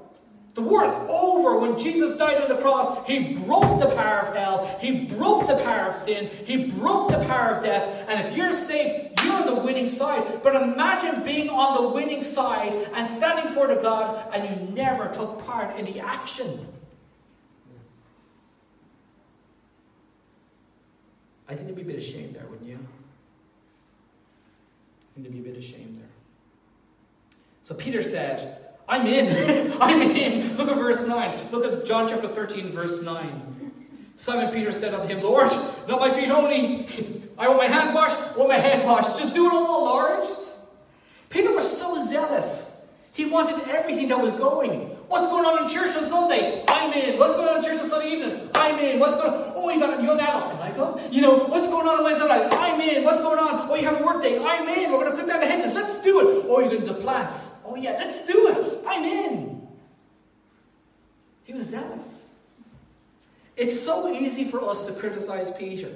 [0.55, 1.59] The war is over.
[1.59, 4.79] When Jesus died on the cross, he broke the power of hell.
[4.81, 6.31] He broke the power of sin.
[6.45, 8.07] He broke the power of death.
[8.09, 10.43] And if you're saved, you're on the winning side.
[10.43, 15.09] But imagine being on the winning side and standing for the God and you never
[15.09, 16.67] took part in the action.
[21.49, 22.77] I think there'd be a bit of shame there, wouldn't you?
[22.77, 22.79] I
[25.15, 26.09] think there'd be a bit of shame there.
[27.63, 28.59] So Peter said,
[28.89, 29.73] I'm in.
[29.81, 30.57] I'm in.
[30.57, 31.51] Look at verse 9.
[31.51, 33.73] Look at John chapter 13, verse 9.
[34.17, 35.49] Simon Peter said unto him, Lord,
[35.87, 36.87] not my feet only.
[37.39, 39.17] I want my hands washed, I want my head washed.
[39.19, 40.25] Just do it all, Lord.
[41.31, 42.78] Peter was so zealous.
[43.19, 44.79] He wanted everything that was going.
[45.09, 46.65] What's going on in church on Sunday?
[46.69, 47.19] I'm in.
[47.19, 48.49] What's going on in church on Sunday evening?
[48.55, 49.01] I'm in.
[49.01, 49.53] What's going on?
[49.57, 50.47] Oh, you got young adults.
[50.47, 51.01] Can I come?
[51.11, 52.49] You know, what's going on on Wednesday night?
[52.53, 53.03] I'm in.
[53.03, 53.69] What's going on?
[53.69, 54.39] Oh, you have a work day.
[54.41, 54.93] I'm in.
[54.93, 55.73] We're going to cut down the hedges.
[55.73, 56.47] Let's do it.
[56.49, 57.57] Oh, you're going to the plants.
[57.67, 58.85] Oh, yeah, let's do it.
[58.87, 59.67] I'm in.
[61.43, 62.35] He was zealous.
[63.57, 65.93] It's so easy for us to criticize Peter,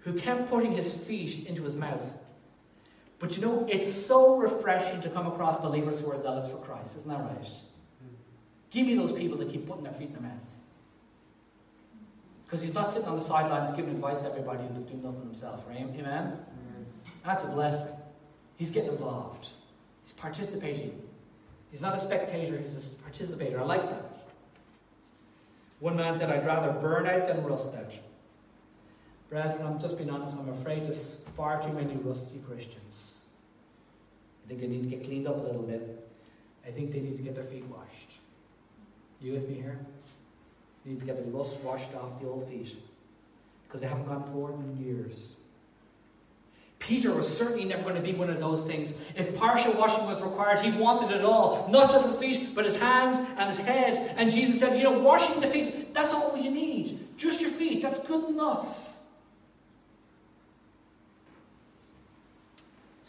[0.00, 2.12] who kept putting his feet into his mouth.
[3.20, 6.96] But you know, it's so refreshing to come across believers who are zealous for Christ.
[6.96, 7.46] Isn't that right?
[8.70, 10.34] Give me those people that keep putting their feet in their mouth.
[12.46, 15.64] Because he's not sitting on the sidelines giving advice to everybody and doing nothing himself,
[15.68, 15.78] right?
[15.78, 15.98] Amen?
[15.98, 16.38] Amen?
[17.24, 17.88] That's a blessing.
[18.56, 19.50] He's getting involved.
[20.04, 21.00] He's participating.
[21.70, 23.60] He's not a spectator, he's a participator.
[23.60, 24.10] I like that.
[25.78, 27.96] One man said, I'd rather burn out than rust out.
[29.28, 33.09] Brethren, I'm just being honest, I'm afraid there's far too many rusty Christians.
[34.50, 36.10] I think they need to get cleaned up a little bit.
[36.66, 38.18] I think they need to get their feet washed.
[39.20, 39.78] You with me here?
[40.84, 42.74] You need to get the rust washed off the old feet
[43.68, 45.34] because they haven't gone forward in years.
[46.80, 48.92] Peter was certainly never going to be one of those things.
[49.14, 51.68] If partial washing was required, he wanted it all.
[51.70, 54.14] Not just his feet, but his hands and his head.
[54.16, 57.16] And Jesus said, You know, washing the feet, that's all you need.
[57.16, 58.89] Just your feet, that's good enough.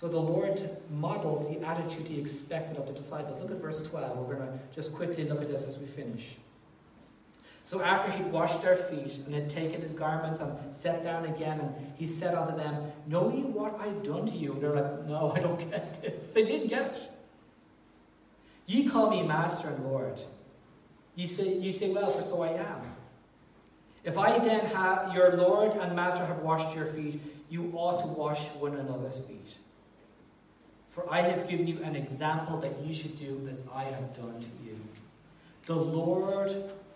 [0.01, 3.39] So the Lord modeled the attitude he expected of the disciples.
[3.39, 4.27] Look at verse 12.
[4.27, 6.37] We're going to just quickly look at this as we finish.
[7.65, 11.59] So after he'd washed their feet and had taken his garments and sat down again,
[11.59, 14.53] and he said unto them, Know ye what I've done to you?
[14.53, 16.33] And they're like, No, I don't get this.
[16.33, 17.12] They didn't get it.
[18.65, 20.19] Ye call me Master and Lord.
[21.13, 22.81] You say, you say, Well, for so I am.
[24.04, 27.21] If I then have your Lord and Master have washed your feet,
[27.52, 29.58] you ought to wash one another's feet.
[30.92, 34.39] For I have given you an example that you should do as I have done
[34.39, 34.77] to you.
[35.65, 36.54] The Lord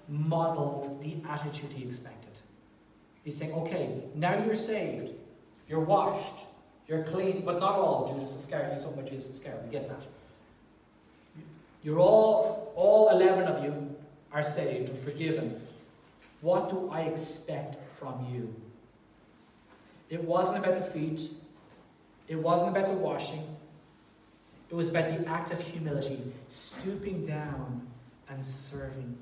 [0.10, 2.34] modeled the attitude he expected.
[3.24, 5.14] He's saying, okay, now you're saved,
[5.70, 6.46] you're washed,
[6.88, 8.14] you're clean, but not all.
[8.14, 10.02] Judas Iscariot, you saw what Judas Iscariot, we get that.
[11.82, 13.96] You're all, all 11 of you
[14.34, 15.62] are saved and forgiven.
[16.42, 18.54] What do I expect from you?
[20.10, 21.30] It wasn't about the feet,
[22.28, 23.55] it wasn't about the washing,
[24.70, 27.88] it was about the act of humility, stooping down
[28.30, 29.18] and serving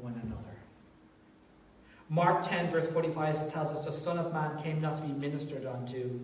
[0.00, 0.44] one another.
[2.10, 5.66] Mark 10, verse 45 tells us the Son of Man came not to be ministered
[5.66, 6.18] unto,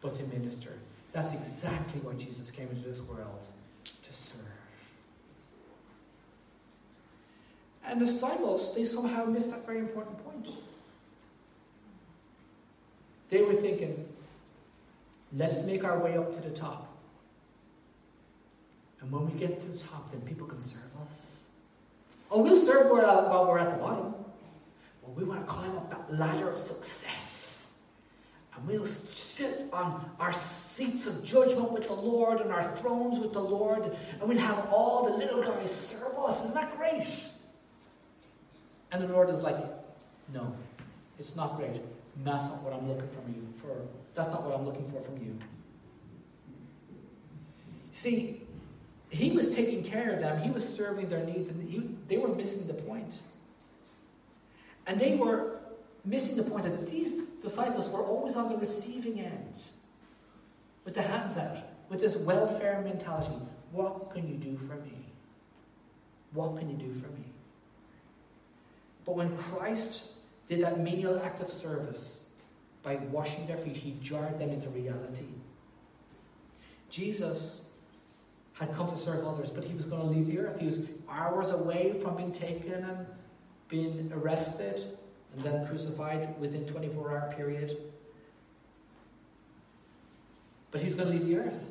[0.00, 0.72] but to minister.
[1.12, 3.46] That's exactly what Jesus came into this world
[3.84, 4.40] to serve.
[7.86, 10.48] And the disciples, they somehow missed that very important point.
[13.30, 14.06] They were thinking,
[15.36, 16.97] let's make our way up to the top.
[19.08, 21.46] And when we get to the top, then people can serve us.
[22.30, 24.14] Oh, we'll serve uh, while we're at the bottom.
[25.02, 27.78] But we want to climb up that ladder of success.
[28.54, 33.32] And we'll sit on our seats of judgment with the Lord and our thrones with
[33.32, 33.96] the Lord.
[34.20, 36.42] And we'll have all the little guys serve us.
[36.42, 37.28] Isn't that great?
[38.92, 39.56] And the Lord is like,
[40.34, 40.54] no,
[41.18, 41.80] it's not great.
[42.24, 43.74] That's not what I'm looking from you for.
[44.14, 45.38] That's not what I'm looking for from you.
[47.92, 48.42] See,
[49.10, 50.42] he was taking care of them.
[50.42, 53.22] He was serving their needs, and he, they were missing the point.
[54.86, 55.60] And they were
[56.04, 59.60] missing the point that these disciples were always on the receiving end,
[60.84, 63.34] with the hands out, with this welfare mentality.
[63.72, 65.06] What can you do for me?
[66.32, 67.24] What can you do for me?
[69.04, 70.12] But when Christ
[70.46, 72.24] did that menial act of service
[72.82, 75.24] by washing their feet, he jarred them into reality.
[76.90, 77.62] Jesus
[78.58, 80.58] had come to serve others, but he was going to leave the earth.
[80.58, 83.06] He was hours away from being taken and
[83.68, 84.82] being arrested
[85.34, 87.76] and then crucified within 24 hour period.
[90.70, 91.64] But he's going to leave the earth.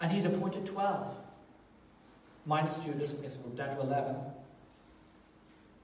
[0.00, 1.16] And he'd appointed 12,
[2.46, 4.16] minus Judas, I guess down to 11.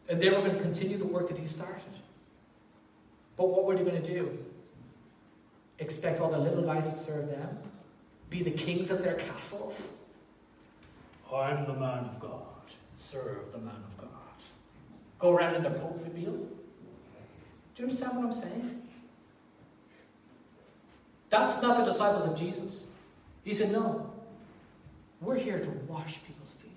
[0.09, 1.83] And they were going to continue the work that he started.
[3.37, 4.39] But what were they going to do?
[5.79, 7.59] Expect all the little guys to serve them?
[8.31, 9.95] Be the kings of their castles?
[11.35, 12.47] I'm the man of God.
[12.97, 14.09] Serve the man of God.
[15.19, 16.49] Go around in the Pope mobile?
[17.75, 18.83] Do you understand what I'm saying?
[21.29, 22.85] That's not the disciples of Jesus.
[23.45, 24.13] He said, No,
[25.21, 26.71] we're here to wash people's feet.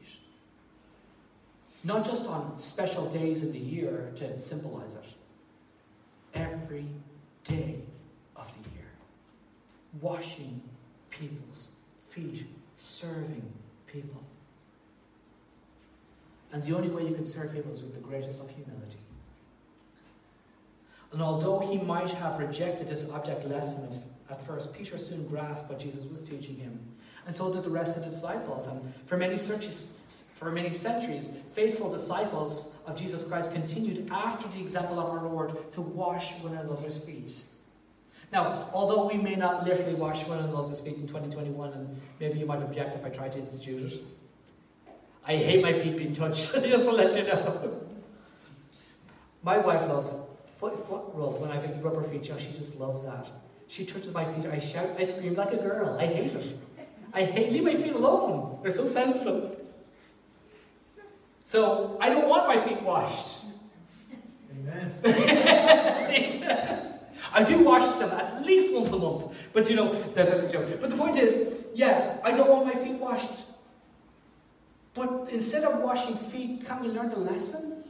[1.84, 5.14] Not just on special days in the year to symbolize it,
[6.34, 6.86] every
[7.44, 7.80] day
[8.36, 8.88] of the year.
[10.02, 10.62] Washing
[11.20, 11.70] people's
[12.10, 12.46] feet,
[12.78, 13.52] serving
[13.88, 14.24] people.
[16.52, 19.00] And the only way you can serve people is with the greatest of humility.
[21.12, 25.70] And although he might have rejected this object lesson of, at first, Peter soon grasped
[25.70, 26.80] what Jesus was teaching him.
[27.26, 28.68] And so did the rest of the disciples.
[28.68, 29.88] And for many, searches,
[30.34, 35.72] for many centuries, faithful disciples of Jesus Christ continued after the example of our Lord
[35.74, 37.44] to wash one another's feet.
[38.34, 42.48] Now, although we may not literally wash one another's feet in 2021, and maybe you
[42.48, 44.02] might object if I try to institute it,
[45.24, 47.82] I hate my feet being touched, just to let you know.
[49.44, 50.10] My wife loves
[50.58, 52.26] foot, foot rub when I have rubber feet.
[52.26, 53.28] she just loves that.
[53.68, 55.96] She touches my feet, I shout, I scream like a girl.
[56.00, 56.58] I hate it.
[57.14, 58.58] I hate, leave my feet alone.
[58.64, 59.58] They're so sensitive.
[61.44, 63.42] So I don't want my feet washed.
[64.52, 66.80] Amen.
[67.34, 69.36] I do wash them at least once a month.
[69.54, 70.68] But you know, that is a joke.
[70.80, 73.46] But the point is, yes, I don't want my feet washed.
[74.94, 77.84] But instead of washing feet, can we learn the lesson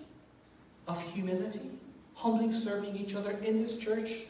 [0.88, 1.70] of humility?
[2.16, 4.24] Humbly serving each other in this church?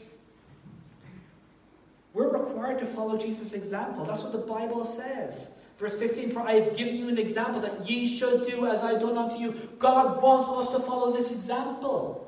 [2.12, 4.04] We're required to follow Jesus' example.
[4.04, 5.50] That's what the Bible says.
[5.78, 8.98] Verse 15, for I have given you an example that ye should do as I
[8.98, 9.54] done unto you.
[9.78, 12.23] God wants us to follow this example.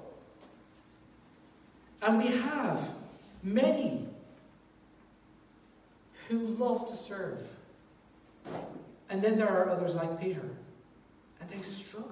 [2.02, 2.88] And we have
[3.42, 4.06] many
[6.28, 7.40] who love to serve.
[9.08, 10.42] And then there are others like Peter,
[11.40, 12.10] and they struggle.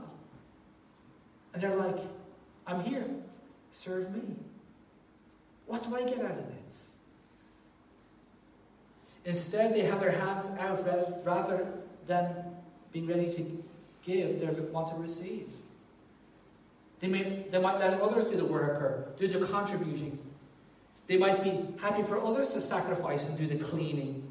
[1.53, 1.99] And they're like,
[2.67, 3.07] I'm here,
[3.71, 4.37] serve me.
[5.67, 6.91] What do I get out of this?
[9.25, 10.85] Instead, they have their hands out
[11.25, 11.67] rather
[12.07, 12.35] than
[12.93, 13.65] being ready to
[14.05, 15.49] give, they want to receive.
[17.05, 20.19] They, may, they might let others do the work or do the contributing.
[21.07, 24.27] They might be happy for others to sacrifice and do the cleaning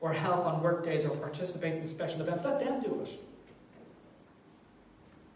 [0.00, 2.44] or help on work days or participate in special events.
[2.44, 3.16] Let them do it.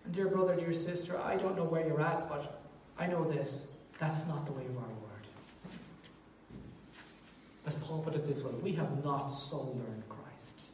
[0.05, 2.61] And dear brother, dear sister, I don't know where you're at, but
[2.99, 3.69] I know this.
[4.01, 5.27] That's not the way of our word.
[7.69, 10.73] As Paul put it this way, we have not so learned Christ.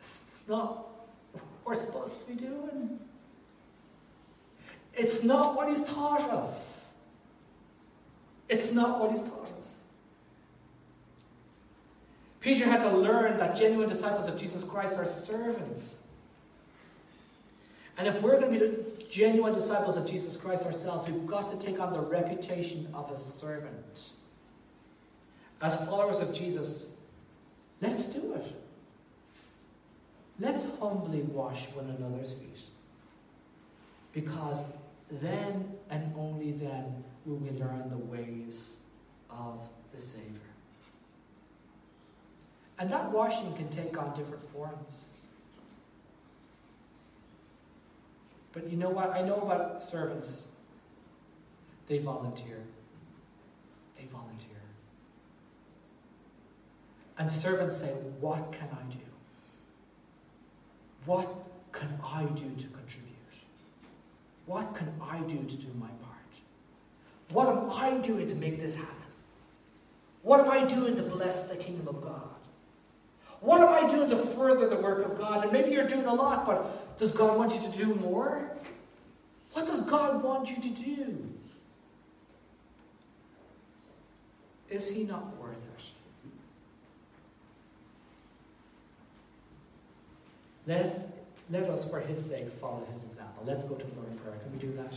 [0.00, 0.88] It's not
[1.30, 2.98] what we're supposed to be doing.
[4.96, 6.94] It's not what he's taught us.
[8.48, 9.80] It's not what he's taught us.
[12.40, 15.98] Peter had to learn that genuine disciples of Jesus Christ are servants.
[17.98, 21.50] And if we're going to be the genuine disciples of Jesus Christ ourselves, we've got
[21.50, 24.10] to take on the reputation of a servant.
[25.60, 26.88] As followers of Jesus,
[27.80, 28.52] let's do it.
[30.38, 32.60] Let's humbly wash one another's feet.
[34.12, 34.64] Because
[35.10, 38.78] then and only then will we learn the ways
[39.30, 40.40] of the Savior.
[42.78, 45.06] And that washing can take on different forms.
[48.52, 49.14] But you know what?
[49.14, 50.48] I know about servants.
[51.88, 52.58] They volunteer.
[53.96, 54.56] They volunteer.
[57.18, 57.88] And servants say,
[58.20, 58.98] What can I do?
[61.06, 61.28] What
[61.72, 63.05] can I do to contribute?
[64.46, 66.16] What can I do to do my part?
[67.30, 68.94] What am I doing to make this happen?
[70.22, 72.22] What am I doing to bless the kingdom of God?
[73.40, 75.42] What am I doing to further the work of God?
[75.42, 78.50] And maybe you're doing a lot, but does God want you to do more?
[79.52, 81.32] What does God want you to do?
[84.68, 85.84] Is He not worth it?
[90.66, 91.15] Let,
[91.50, 93.44] let us, for His sake, follow His example.
[93.46, 94.36] Let's go to the Lord in prayer.
[94.42, 94.92] Can we do that?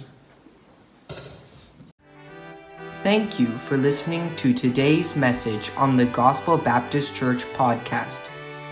[3.04, 8.22] Thank you for listening to today's message on the Gospel Baptist Church podcast.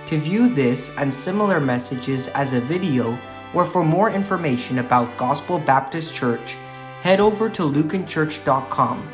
[0.08, 3.18] To view this and similar messages as a video,
[3.54, 6.56] or for more information about Gospel Baptist Church,
[7.02, 9.12] head over to lucanchurch.com.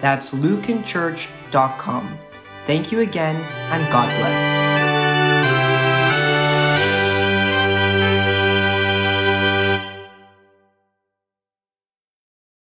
[0.00, 2.18] That's lucanchurch.com.
[2.66, 3.36] Thank you again,
[3.70, 4.55] and God bless.